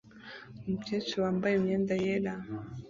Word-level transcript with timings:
Umukecuru 0.61 1.21
wambaye 1.25 1.53
imyenda 1.55 1.93
yera 2.03 2.33